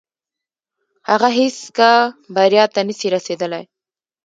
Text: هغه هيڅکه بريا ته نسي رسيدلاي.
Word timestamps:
هغه 1.09 1.27
هيڅکه 1.37 1.89
بريا 2.35 2.65
ته 2.73 2.79
نسي 2.87 3.07
رسيدلاي. 3.15 3.63